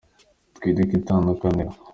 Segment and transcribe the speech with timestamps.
[0.55, 1.71] Twereke itandukaniro.